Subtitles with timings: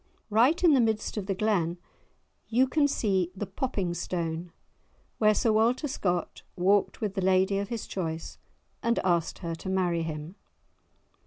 [0.31, 1.77] Right in the midst of the glen
[2.47, 4.51] you can see the "Popping stone"
[5.19, 8.39] where Sir Walter Scott walked with the lady of his choice
[8.81, 10.37] and asked her to marry him.